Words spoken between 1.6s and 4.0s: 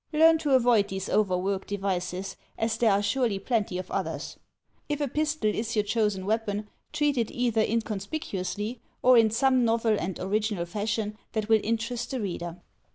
devices, as there are surely plenty of